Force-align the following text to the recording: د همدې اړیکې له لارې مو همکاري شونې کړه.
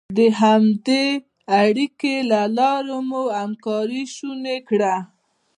د 0.17 0.19
همدې 0.41 1.05
اړیکې 1.63 2.15
له 2.31 2.41
لارې 2.57 2.97
مو 3.09 3.23
همکاري 3.39 4.03
شونې 4.15 4.57
کړه. 4.67 4.95